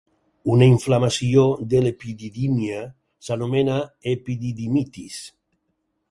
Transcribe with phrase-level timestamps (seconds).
[0.51, 1.41] Una inflamació
[1.73, 2.79] de l'epididímia
[3.27, 3.75] s'anomena
[4.13, 5.19] epididimitis.